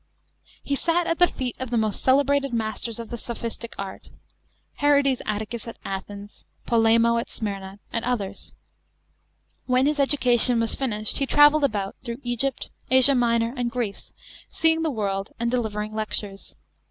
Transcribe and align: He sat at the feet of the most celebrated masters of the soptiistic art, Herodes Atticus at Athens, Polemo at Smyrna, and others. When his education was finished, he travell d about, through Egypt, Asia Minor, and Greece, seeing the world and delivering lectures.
He 0.63 0.73
sat 0.75 1.05
at 1.05 1.19
the 1.19 1.27
feet 1.27 1.55
of 1.59 1.69
the 1.69 1.77
most 1.77 2.01
celebrated 2.03 2.55
masters 2.55 2.97
of 2.99 3.11
the 3.11 3.17
soptiistic 3.19 3.73
art, 3.77 4.09
Herodes 4.77 5.21
Atticus 5.27 5.67
at 5.67 5.77
Athens, 5.85 6.43
Polemo 6.65 7.19
at 7.19 7.29
Smyrna, 7.29 7.77
and 7.93 8.03
others. 8.03 8.51
When 9.67 9.85
his 9.85 9.99
education 9.99 10.59
was 10.59 10.73
finished, 10.73 11.19
he 11.19 11.27
travell 11.27 11.59
d 11.59 11.67
about, 11.67 11.95
through 12.03 12.17
Egypt, 12.23 12.71
Asia 12.89 13.13
Minor, 13.13 13.53
and 13.55 13.69
Greece, 13.69 14.11
seeing 14.49 14.81
the 14.81 14.89
world 14.89 15.33
and 15.39 15.51
delivering 15.51 15.93
lectures. 15.93 16.55